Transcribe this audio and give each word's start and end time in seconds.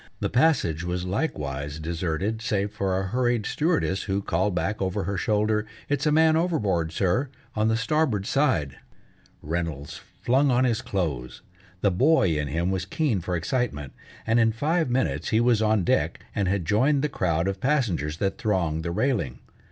The 0.19 0.31
passage 0.31 0.83
was 0.83 1.05
likewise 1.05 1.77
deserted 1.77 2.41
save 2.41 2.71
for 2.71 2.99
a 2.99 3.03
hurried 3.05 3.45
stewardess, 3.45 4.05
who 4.05 4.23
called 4.23 4.55
back, 4.55 4.81
over 4.81 5.03
her 5.03 5.15
shoulder, 5.15 5.67
"It's 5.89 6.07
a 6.07 6.11
man 6.11 6.35
overboard, 6.35 6.91
sir, 6.91 7.29
on 7.55 7.67
the 7.67 7.77
starboard 7.77 8.25
side" 8.25 8.77
Reynolds 9.43 10.01
flung 10.23 10.49
on 10.49 10.63
his 10.63 10.81
clothes. 10.81 11.43
The 11.81 11.91
boy 11.91 12.29
in 12.35 12.47
him 12.47 12.71
was 12.71 12.83
keen 12.85 13.21
for 13.21 13.35
excitement, 13.35 13.93
and 14.25 14.39
in 14.39 14.53
five 14.53 14.89
minutes 14.89 15.29
he 15.29 15.39
was 15.39 15.61
on 15.61 15.83
deck, 15.83 16.19
and 16.33 16.47
had 16.47 16.65
joined 16.65 17.03
the 17.03 17.07
crowd 17.07 17.47
of 17.47 17.61
passengers 17.61 18.17
that 18.17 18.39
thronged 18.39 18.81
the 18.83 18.89
railing. 18.89 19.37